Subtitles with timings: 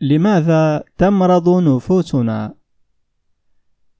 [0.00, 2.54] لماذا تمرض نفوسنا؟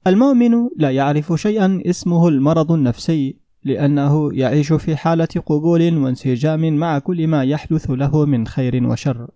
[0.07, 7.27] المؤمن لا يعرف شيئا اسمه المرض النفسي لأنه يعيش في حالة قبول وانسجام مع كل
[7.27, 9.27] ما يحدث له من خير وشر.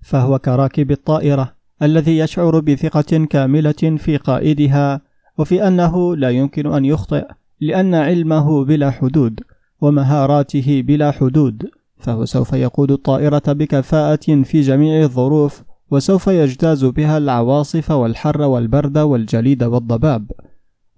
[0.00, 5.00] فهو كراكب الطائرة الذي يشعر بثقة كاملة في قائدها
[5.38, 7.24] وفي أنه لا يمكن أن يخطئ
[7.60, 9.40] لأن علمه بلا حدود
[9.80, 11.70] ومهاراته بلا حدود.
[11.96, 19.62] فهو سوف يقود الطائرة بكفاءة في جميع الظروف وسوف يجتاز بها العواصف والحر والبرد والجليد
[19.64, 20.30] والضباب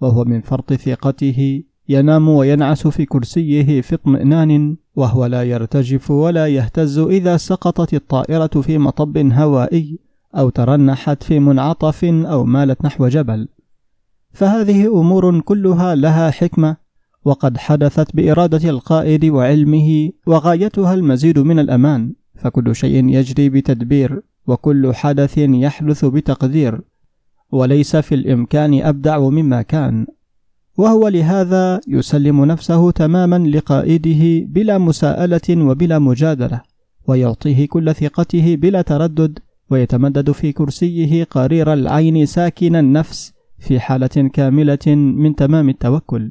[0.01, 6.99] وهو من فرط ثقته ينام وينعس في كرسيه في اطمئنان وهو لا يرتجف ولا يهتز
[6.99, 9.99] إذا سقطت الطائرة في مطب هوائي
[10.37, 13.49] أو ترنحت في منعطف أو مالت نحو جبل.
[14.33, 16.77] فهذه أمور كلها لها حكمة
[17.25, 22.13] وقد حدثت بإرادة القائد وعلمه وغايتها المزيد من الأمان.
[22.37, 24.23] فكل شيء يجري بتدبير.
[24.51, 26.81] وكل حدث يحدث بتقدير
[27.53, 30.07] وليس في الإمكان أبدع مما كان.
[30.77, 36.61] وهو لهذا يسلم نفسه تماما لقائده بلا مساءلة وبلا مجادلة
[37.07, 39.39] ويعطيه كل ثقته بلا تردد
[39.71, 46.31] ويتمدد في كرسيه قرير العين ساكن النفس في حالة كاملة من تمام التوكل.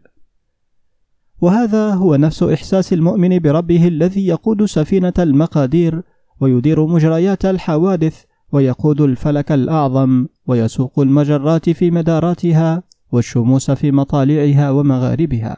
[1.41, 6.03] وهذا هو نفس إحساس المؤمن بربه الذي يقود سفينة المقادير
[6.39, 15.57] ويدير مجريات الحوادث ويقود الفلك الأعظم ويسوق المجرات في مداراتها والشموس في مطالعها ومغاربها.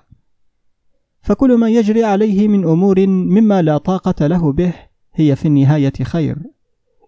[1.21, 4.73] فكل ما يجري عليه من أمور مما لا طاقة له به
[5.13, 6.37] هي في النهاية خير.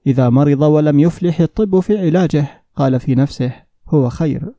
[0.08, 3.54] إذا مرض ولم يفلح الطب في علاجه قال في نفسه
[3.90, 4.54] هو خير.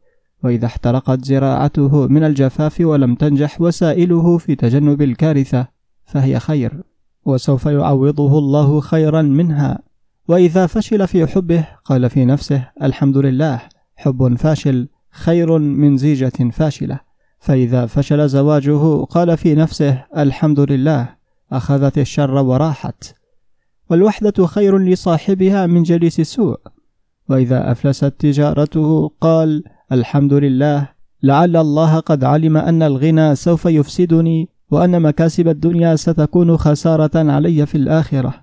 [0.44, 5.66] وإذا احترقت زراعته من الجفاف ولم تنجح وسائله في تجنب الكارثة
[6.04, 6.93] فهي خير.
[7.24, 9.78] وسوف يعوضه الله خيرا منها.
[10.28, 13.60] وإذا فشل في حبه قال في نفسه الحمد لله
[13.96, 17.00] حب فاشل خير من زيجة فاشلة.
[17.38, 21.08] فإذا فشل زواجه قال في نفسه الحمد لله
[21.52, 23.14] أخذت الشر وراحت.
[23.90, 26.56] والوحدة خير لصاحبها من جليس السوء.
[27.28, 30.88] وإذا أفلست تجارته قال الحمد لله
[31.22, 37.74] لعل الله قد علم أن الغنى سوف يفسدني وأن مكاسب الدنيا ستكون خسارة علي في
[37.74, 38.34] الآخرة.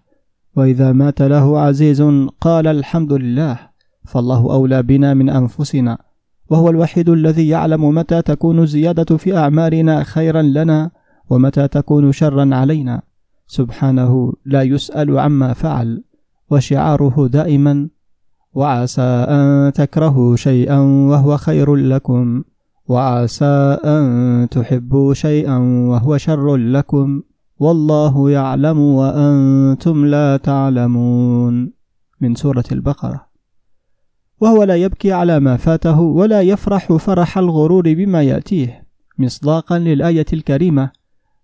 [0.55, 2.01] وإذا مات له عزيز
[2.41, 3.59] قال الحمد لله
[4.05, 5.97] فالله أولى بنا من أنفسنا.
[6.49, 10.91] وهو الوحيد الذي يعلم متى تكون الزيادة في أعمارنا خيرا لنا
[11.29, 13.01] ومتى تكون شرا علينا.
[13.47, 16.03] سبحانه لا يسأل عما فعل
[16.49, 17.89] وشعاره دائما
[18.53, 22.43] وعسى أن تكرهوا شيئا وهو خير لكم.
[22.91, 25.57] وعسى أن تحبوا شيئا
[25.89, 27.21] وهو شر لكم
[27.59, 31.71] والله يعلم وأنتم لا تعلمون
[32.21, 33.27] من سورة البقرة.
[34.41, 38.87] وهو لا يبكي على ما فاته ولا يفرح فرح الغرور بما يأتيه.
[39.19, 40.89] مصداقا للآية الكريمة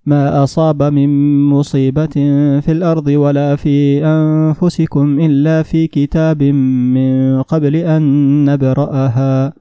[0.05, 1.09] ما أصاب من
[1.49, 2.15] مصيبة
[2.59, 8.03] في الأرض ولا في أنفسكم إلا في كتاب من قبل أن
[8.45, 9.53] نبرأها.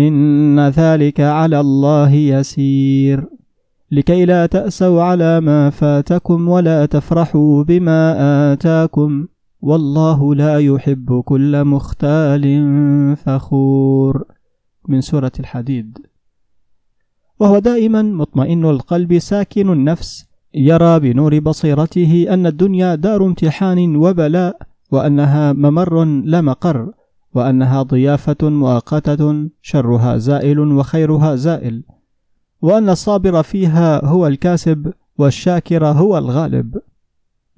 [0.00, 3.26] إن ذلك على الله يسير.
[3.92, 8.16] لكي لا تأسوا على ما فاتكم ولا تفرحوا بما
[8.52, 9.26] آتاكم
[9.62, 12.44] والله لا يحب كل مختال
[13.16, 14.24] فخور.
[14.88, 15.98] من سورة الحديد.
[17.40, 24.56] وهو دائما مطمئن القلب ساكن النفس يرى بنور بصيرته أن الدنيا دار امتحان وبلاء
[24.92, 26.90] وأنها ممر لا مقر.
[27.34, 31.82] وأنها ضيافة مؤقتة شرها زائل وخيرها زائل
[32.62, 36.80] وأن الصابر فيها هو الكاسب والشاكر هو الغالب.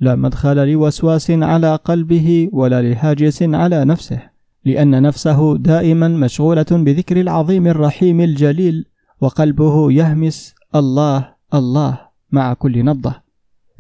[0.00, 4.20] لا مدخل لوسواس على قلبه ولا لهاجس على نفسه
[4.64, 8.86] لأن نفسه دائما مشغولة بذكر العظيم الرحيم الجليل
[9.20, 12.00] وقلبه يهمس الله الله
[12.32, 13.21] مع كل نبضة.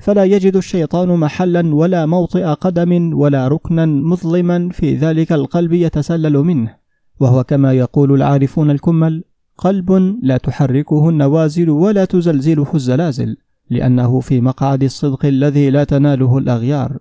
[0.02, 6.74] فلا يجد الشيطان محلا ولا موطئ قدم ولا ركنا مظلما في ذلك القلب يتسلل منه.
[7.20, 9.24] وهو كما يقول العارفون الكمل
[9.58, 9.92] قلب
[10.22, 13.36] لا تحركه النوازل ولا تزلزله الزلازل
[13.70, 16.98] لأنه في مقعد الصدق الذي لا تناله الأغيار.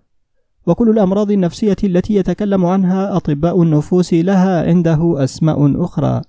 [0.68, 6.22] وكل الأمراض النفسية التي يتكلم عنها أطباء النفوس لها عنده أسماء أخرى.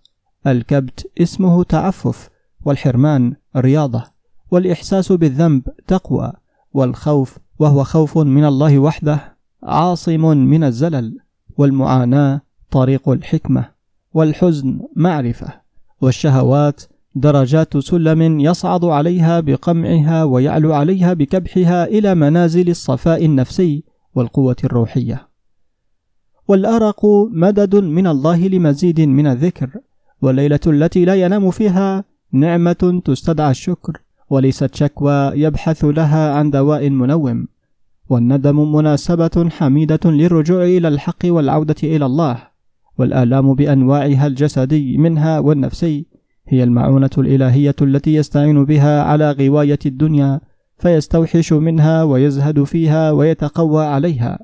[0.47, 2.29] الكبت اسمه تعفف
[2.65, 4.05] والحرمان رياضة
[4.51, 6.33] والإحساس بالذنب تقوى.
[6.75, 11.19] والخوف وهو خوف من الله وحده عاصم من الزلل
[11.57, 12.41] والمعاناة
[12.71, 13.69] طريق الحكمة
[14.15, 15.49] والحزن معرفة
[16.01, 16.83] والشهوات
[17.15, 23.85] درجات سلم يصعد عليها بقمعها ويعلو عليها بكبحها إلى منازل الصفاء النفسي
[24.15, 25.29] والقوة الروحية.
[26.49, 29.71] والأرق مدد من الله لمزيد من الذكر
[30.23, 34.01] والليلة التي لا ينام فيها نعمة تستدعى الشكر.
[34.33, 37.47] وليست شكوى يبحث لها عن دواء منوم.
[38.09, 42.39] والندم مناسبة حميدة للرجوع إلى الحق والعودة إلى الله.
[42.99, 46.07] والآلام بأنواعها الجسدي منها والنفسي.
[46.49, 50.41] هي المعونة الإلهية التي يستعين بها على غواية الدنيا
[50.79, 54.39] فيستوحش منها ويزهد فيها ويتقوى عليها.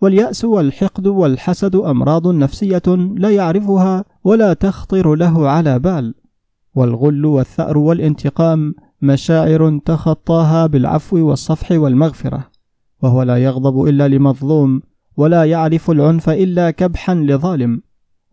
[0.00, 2.82] واليأس والحقد والحسد أمراض نفسية
[3.16, 6.14] لا يعرفها ولا تخطر له على بال.
[6.78, 12.40] والغل والثأر والانتقام مشاعر تخطاها بالعفو والصفح والمغفرة
[13.02, 14.82] وهو لا يغضب إلا لمظلوم
[15.16, 17.82] ولا يعرف العنف إلا كبحا لظالم.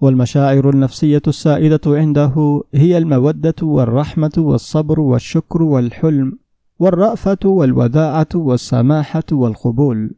[0.01, 6.37] والمشاعر النفسية السائدة عنده هي المودة والرحمة والصبر والشكر والحلم
[6.79, 10.15] والرأفة والوداعة والسماحة والقبول.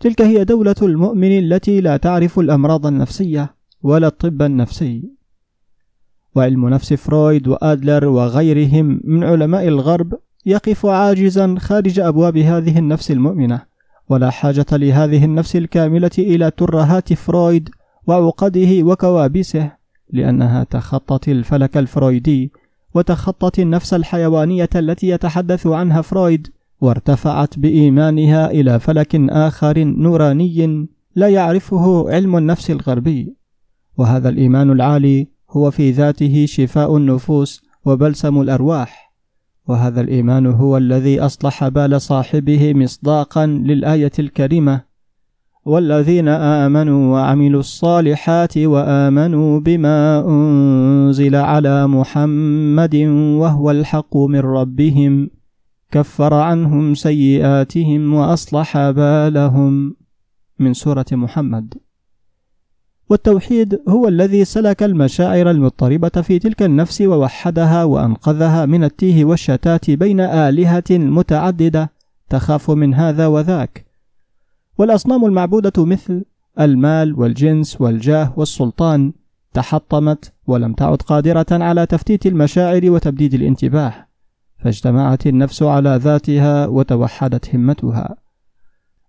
[0.00, 5.21] تلك هي دولة المؤمن التي لا تعرف الأمراض النفسية ولا الطب النفسي.
[6.34, 10.14] وعلم نفس فرويد وآدلر وغيرهم من علماء الغرب
[10.46, 13.72] يقف عاجزا خارج أبواب هذه النفس المؤمنة.
[14.08, 17.68] ولا حاجة لهذه النفس الكاملة إلى ترهات فرويد
[18.06, 19.72] وعقده وكوابيسه
[20.10, 22.52] لأنها تخطت الفلك الفرويدي
[22.94, 26.48] وتخطت النفس الحيوانية التي يتحدث عنها فرويد
[26.80, 33.34] وارتفعت بإيمانها إلى فلك آخر نوراني لا يعرفه علم النفس الغربي.
[33.98, 39.12] وهذا الإيمان العالي هو في ذاته شفاء النفوس وبلسم الأرواح
[39.68, 44.92] وهذا الإيمان هو الذي أصلح بال صاحبه مصداقا للآية الكريمة
[45.64, 52.96] والذين آمنوا وعملوا الصالحات وآمنوا بما أنزل على محمد
[53.40, 55.30] وهو الحق من ربهم
[55.90, 59.96] كفر عنهم سيئاتهم وأصلح بالهم
[60.58, 61.74] من سورة محمد.
[63.10, 70.20] والتوحيد هو الذي سلك المشاعر المضطربة في تلك النفس ووحدها وأنقذها من التيه والشتات بين
[70.20, 71.92] آلهة متعددة
[72.30, 73.86] تخاف من هذا وذاك.
[74.78, 76.24] والأصنام المعبودة مثل
[76.60, 79.12] المال والجنس والجاه والسلطان
[79.54, 83.94] تحطمت ولم تعد قادرة على تفتيت المشاعر وتبديد الانتباه
[84.58, 88.16] فاجتمعت النفس على ذاتها وتوحدت همتها.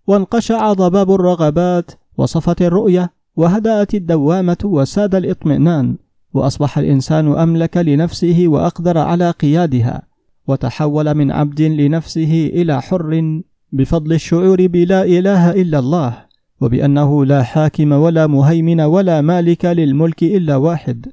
[0.06, 5.96] وانقشع ضباب الرغبات وصفت الرؤية وهدأت الدوامة وساد الإطمئنان
[6.34, 10.02] وأصبح الإنسان أملك لنفسه وأقدر على قيادها
[10.46, 13.40] وتحول من عبد لنفسه إلى حر
[13.72, 16.24] بفضل الشعور بلا إله إلا الله
[16.60, 21.06] وبأنه لا حاكم ولا مهيمن ولا مالك للملك إلا واحد.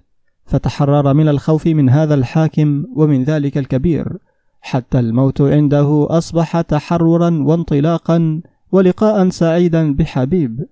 [0.46, 4.18] فتحرر من الخوف من هذا الحاكم ومن ذلك الكبير
[4.62, 8.42] حتى الموت عنده أصبح تحررا وانطلاقا
[8.72, 10.66] ولقاء سعيدا بحبيب.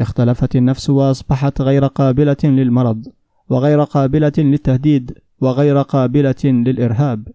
[0.00, 3.06] اختلفت النفس وأصبحت غير قابلة للمرض
[3.48, 7.28] وغير قابلة للتهديد وغير قابلة للإرهاب.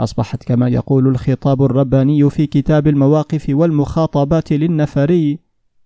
[0.00, 5.38] أصبحت كما يقول الخطاب الرباني في كتاب المواقف والمخاطبات للنفري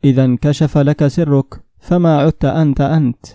[0.04, 3.26] إذا انكشف لك سرك فما عدت أنت أنت.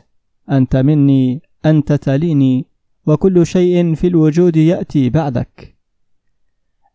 [0.51, 2.65] أنت مني أنت تليني
[3.05, 5.75] وكل شيء في الوجود يأتي بعدك.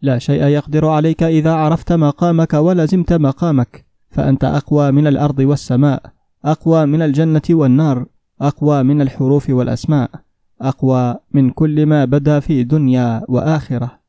[0.03, 3.90] لا شيء يقدر عليك إذا عرفت مقامك ولزمت مقامك.
[4.11, 6.03] فأنت أقوى من الأرض والسماء
[6.45, 8.07] أقوى من الجنة والنار
[8.41, 10.11] أقوى من الحروف والأسماء
[10.61, 14.01] أقوى من كل ما بدأ في دنيا وآخرة.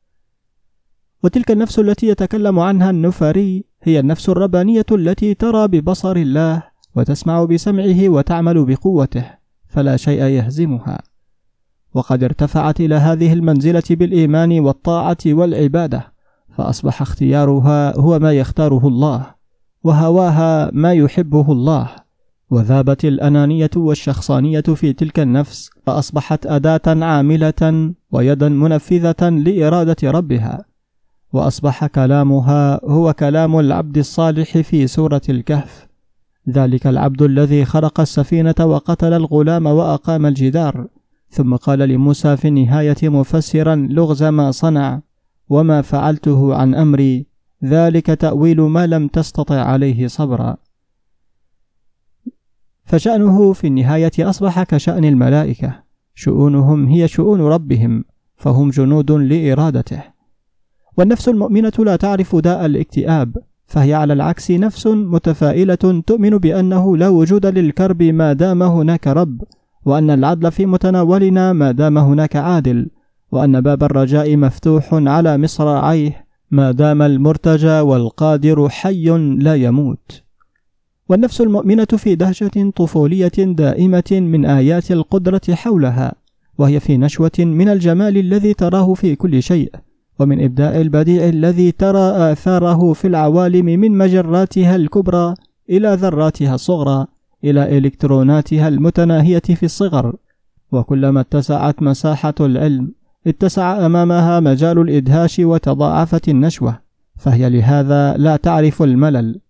[1.24, 6.62] وتلك النفس التي يتكلم عنها النفري هي النفس الربانية التي ترى ببصر الله
[6.94, 9.24] وتسمع بسمعه وتعمل بقوته
[9.68, 10.98] فلا شيء يهزمها.
[11.94, 16.12] وقد ارتفعت إلى هذه المنزلة بالإيمان والطاعة والعبادة
[16.56, 19.41] فأصبح اختيارها هو ما يختاره الله.
[19.84, 21.88] وهواها ما يحبه الله.
[22.50, 30.64] وذابت الأنانية والشخصانية في تلك النفس فأصبحت أداة عاملة ويدا منفذة لإرادة ربها.
[31.32, 35.88] وأصبح كلامها هو كلام العبد الصالح في سورة الكهف.
[36.48, 40.86] ذلك العبد الذي خرق السفينة وقتل الغلام وأقام الجدار.
[41.30, 45.00] ثم قال لموسى في النهاية مفسرا لغز ما صنع
[45.48, 47.31] وما فعلته عن أمري.
[47.64, 50.56] ذلك تأويل ما لم تستطع عليه صبرا.
[52.84, 55.82] فشأنه في النهاية أصبح كشأن الملائكة.
[56.14, 58.04] شؤونهم هي شؤون ربهم
[58.36, 60.02] فهم جنود لإرادته.
[60.96, 67.46] والنفس المؤمنة لا تعرف داء الاكتئاب فهي على العكس نفس متفائلة تؤمن بأنه لا وجود
[67.46, 69.42] للكرب ما دام هناك رب
[69.84, 72.90] وأن العدل في متناولنا ما دام هناك عادل
[73.32, 76.21] وأن باب الرجاء مفتوح على مصراعيه
[76.52, 79.04] ما دام المرتجى والقادر حي
[79.38, 80.22] لا يموت.
[81.08, 86.12] والنفس المؤمنة في دهشة طفولية دائمة من آيات القدرة حولها
[86.58, 89.72] وهي في نشوة من الجمال الذي تراه في كل شيء
[90.18, 95.34] ومن إبداع البديع الذي ترى آثاره في العوالم من مجراتها الكبرى
[95.70, 97.06] إلى ذراتها الصغرى
[97.44, 100.16] إلى إلكتروناتها المتناهية في الصغر.
[100.72, 102.92] وكلما اتسعت مساحة العلم
[103.26, 106.78] اتسع أمامها مجال الإدهاش وتضاعفت النشوة
[107.16, 109.40] فهي لهذا لا تعرف الملل.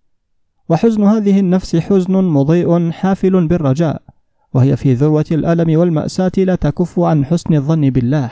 [0.69, 4.03] وحزن هذه النفس حزن مضيء حافل بالرجاء
[4.55, 8.31] وهي في ذروة الألم والمأساة لا تكف عن حسن الظن بالله.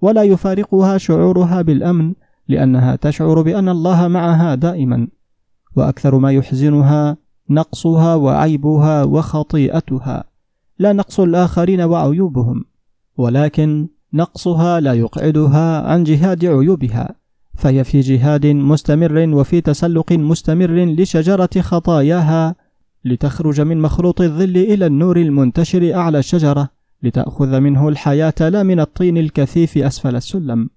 [0.00, 2.14] ولا يفارقها شعورها بالأمن
[2.48, 5.08] لأنها تشعر بأن الله معها دائما.
[5.76, 7.16] وأكثر ما يحزنها
[7.50, 10.24] نقصها وعيبها وخطيئتها.
[10.78, 12.64] لا نقص الآخرين وعيوبهم
[13.16, 17.14] ولكن نقصها لا يقعدها عن جهاد عيوبها
[17.54, 22.54] فهي في جهاد مستمر وفي تسلق مستمر لشجرة خطاياها
[23.04, 26.68] لتخرج من مخروط الظل إلى النور المنتشر أعلى الشجرة
[27.02, 30.70] لتأخذ منه الحياة لا من الطين الكثيف أسفل السلم.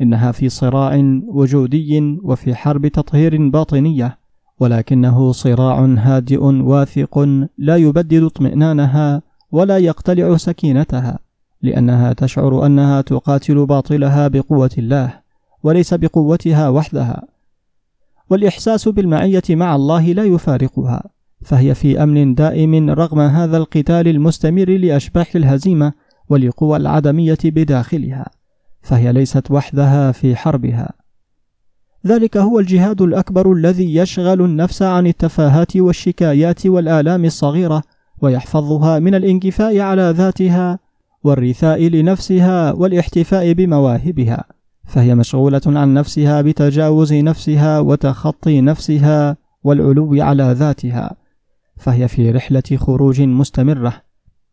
[0.00, 4.18] إنها في صراع وجودي وفي حرب تطهير باطنية
[4.60, 7.18] ولكنه صراع هادئ واثق
[7.58, 9.22] لا يبدد اطمئنانها
[9.52, 11.18] ولا يقتلع سكينتها.
[11.62, 15.20] لأنها تشعر أنها تقاتل باطلها بقوة الله
[15.62, 17.22] وليس بقوتها وحدها.
[18.30, 21.02] والإحساس بالمعية مع الله لا يفارقها
[21.42, 25.92] فهي في أمن دائم رغم هذا القتال المستمر لأشباح الهزيمة
[26.28, 28.30] ولقوى العدمية بداخلها
[28.82, 30.92] فهي ليست وحدها في حربها.
[32.06, 37.82] ذلك هو الجهاد الأكبر الذي يشغل النفس عن التفاهات والشكايات والآلام الصغيرة
[38.22, 40.78] ويحفظها من الانكفاء على ذاتها
[41.24, 44.44] والرثاء لنفسها والاحتفاء بمواهبها
[44.84, 51.16] فهي مشغولة عن نفسها بتجاوز نفسها وتخطي نفسها والعلو على ذاتها
[51.76, 54.02] فهي في رحلة خروج مستمرة.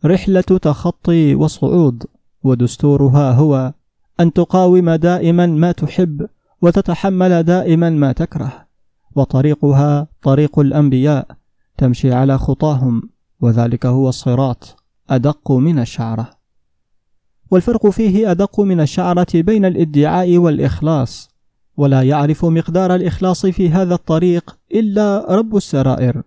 [0.05, 2.03] رحلة تخطي وصعود
[2.43, 3.73] ودستورها هو
[4.19, 6.27] أن تقاوم دائما ما تحب
[6.61, 8.67] وتتحمل دائما ما تكره
[9.15, 11.27] وطريقها طريق الأنبياء
[11.77, 13.09] تمشي على خطاهم
[13.41, 16.36] وذلك هو الصراط أدق من الشعرة.
[17.51, 21.29] والفرق فيه أدق من الشعرة بين الإدعاء والإخلاص
[21.77, 26.21] ولا يعرف مقدار الإخلاص في هذا الطريق إلا رب السرائر.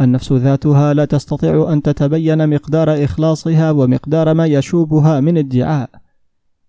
[0.00, 5.90] النفس ذاتها لا تستطيع أن تتبين مقدار إخلاصها ومقدار ما يشوبها من إدعاء.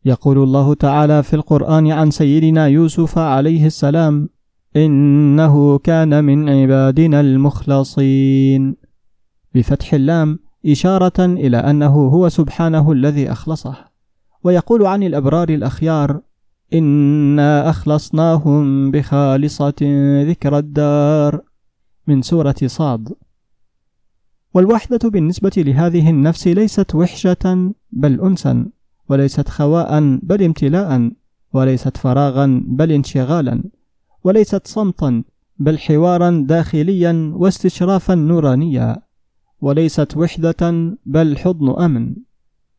[0.06, 4.30] يقول الله تعالى في القرآن عن سيدنا يوسف عليه السلام
[4.76, 8.76] إنه كان من عبادنا المخلصين.
[9.56, 13.76] بفتح اللام إشارة إلى أنه هو سبحانه الذي أخلصه.
[14.44, 16.22] ويقول عن الأبرار الأخيار
[16.74, 19.74] إنا أخلصناهم بخالصة
[20.30, 21.42] ذكر الدار
[22.08, 23.14] من سورة صاد.
[24.54, 28.66] والوحدة بالنسبة لهذه النفس ليست وحشة بل أنسا
[29.10, 31.12] وليست خواء بل امتلاء
[31.54, 33.64] وليست فراغا بل انشغالا
[34.24, 35.24] وليست صمتا
[35.60, 39.03] بل حوارا داخليا واستشرافا نورانيا.
[39.64, 42.16] وليست وحدة بل حضن أمن.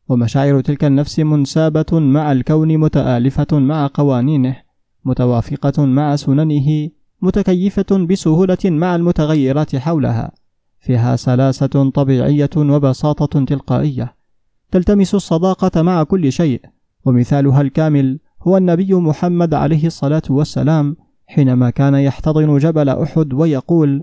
[0.08, 4.56] ومشاعر تلك النفس منسابة مع الكون متآلفة مع قوانينه
[5.04, 6.90] متوافقة مع سننه
[7.22, 10.32] متكيفة بسهولة مع المتغيرات حولها.
[10.80, 14.16] فيها سلاسة طبيعية وبساطة تلقائية.
[14.70, 16.60] تلتمس الصداقة مع كل شيء.
[17.04, 24.02] ومثالها الكامل هو النبي محمد عليه الصلاة والسلام حينما كان يحتضن جبل أحد ويقول: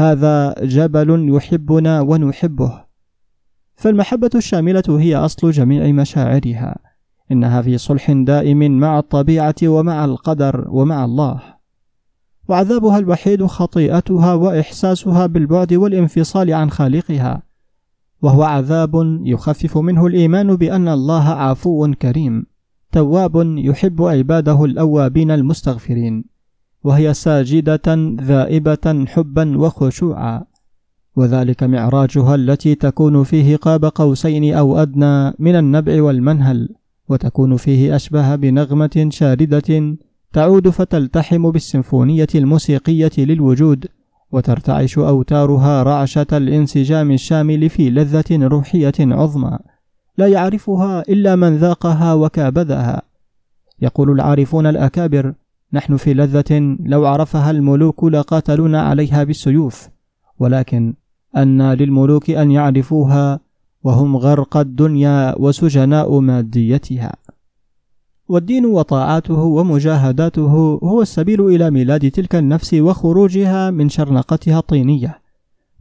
[0.00, 2.84] هذا جبل يحبنا ونحبه.
[3.76, 6.78] فالمحبة الشاملة هي أصل جميع مشاعرها،
[7.32, 11.40] إنها في صلح دائم مع الطبيعة ومع القدر ومع الله.
[12.48, 17.42] وعذابها الوحيد خطيئتها وإحساسها بالبعد والانفصال عن خالقها،
[18.22, 22.46] وهو عذاب يخفف منه الإيمان بأن الله عفو كريم،
[22.92, 26.37] تواب يحب عباده الأوابين المستغفرين.
[26.84, 30.44] وهي ساجدة ذائبة حبا وخشوعا.
[31.16, 36.68] وذلك معراجها التي تكون فيه قاب قوسين أو أدنى من النبع والمنهل
[37.08, 39.96] وتكون فيه أشبه بنغمة شاردة
[40.32, 43.86] تعود فتلتحم بالسيمفونية الموسيقية للوجود
[44.32, 49.58] وترتعش أوتارها رعشة الانسجام الشامل في لذة روحية عظمى.
[50.18, 53.02] لا يعرفها إلا من ذاقها وكابدها.
[53.80, 55.34] يقول العارفون الأكابر
[55.72, 59.88] نحن في لذة لو عرفها الملوك لقاتلونا عليها بالسيوف
[60.38, 60.94] ولكن
[61.36, 63.40] أن للملوك أن يعرفوها
[63.84, 67.12] وهم غرق الدنيا وسجناء ماديتها.
[68.28, 75.18] والدين وطاعاته ومجاهداته هو السبيل إلى ميلاد تلك النفس وخروجها من شرنقتها الطينية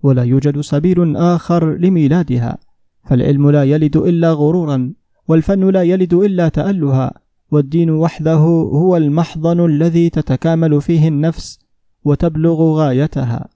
[0.03, 2.58] ولا يوجد سبيل آخر لميلادها
[3.03, 4.94] فالعلم لا يلد إلا غرورا
[5.27, 7.13] والفن لا يلد إلا تألها
[7.51, 11.60] والدين وحده هو المحضن الذي تتكامل فيه النفس
[12.04, 13.48] وتبلغ غايتها.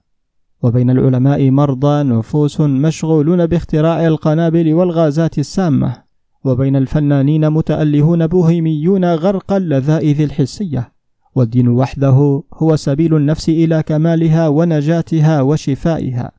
[0.62, 6.02] وبين العلماء مرضى نفوس مشغولون باختراع القنابل والغازات السامة.
[6.44, 10.92] وبين الفنانين متألهون بوهيميون غرق اللذائذ الحسية.
[11.34, 16.32] والدين وحده هو سبيل النفس إلى كمالها ونجاتها وشفائها.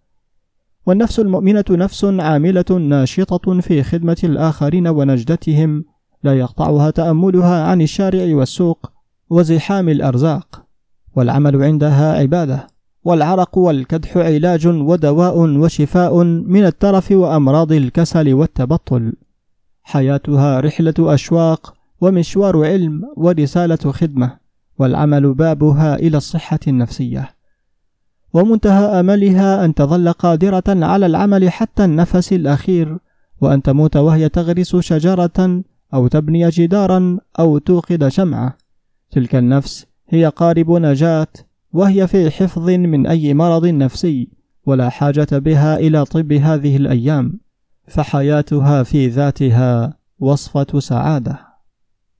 [0.85, 5.85] والنفس المؤمنة نفس عاملة ناشطة في خدمة الآخرين ونجدتهم
[6.23, 8.91] لا يقطعها تأملها عن الشارع والسوق
[9.29, 10.63] وزحام الأرزاق.
[11.15, 12.67] والعمل عندها عبادة
[13.03, 19.13] والعرق والكدح علاج ودواء وشفاء من الترف وأمراض الكسل والتبطل.
[19.83, 24.37] حياتها رحلة أشواق ومشوار علم ورسالة خدمة
[24.79, 27.29] والعمل بابها إلى الصحة النفسية.
[28.33, 32.97] ومنتهى املها أن تظل قادرة على العمل حتى النفس الأخير
[33.41, 35.63] وأن تموت وهي تغرس شجرة
[35.93, 38.57] أو تبني جدارا أو توقد شمعة.
[39.11, 41.27] تلك النفس هي قارب نجاة
[41.73, 44.29] وهي في حفظ من أي مرض نفسي
[44.65, 47.39] ولا حاجة بها إلى طب هذه الأيام
[47.87, 51.52] فحياتها في ذاتها وصفة سعادة.